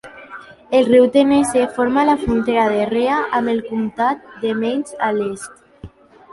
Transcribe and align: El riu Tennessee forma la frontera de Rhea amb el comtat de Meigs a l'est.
El 0.77 0.87
riu 0.87 1.03
Tennessee 1.15 1.67
forma 1.75 2.07
la 2.09 2.17
frontera 2.23 2.65
de 2.73 2.89
Rhea 2.93 3.21
amb 3.43 3.55
el 3.55 3.63
comtat 3.69 4.27
de 4.43 4.59
Meigs 4.65 5.01
a 5.11 5.15
l'est. 5.23 5.65